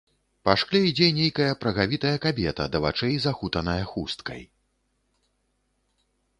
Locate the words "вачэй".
2.87-3.15